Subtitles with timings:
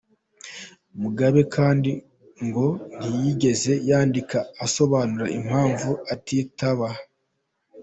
[1.01, 1.91] Mugabe kandi
[2.45, 2.67] ngo
[2.97, 6.87] ntiyigeze yandika asobanura impamvu atitaba.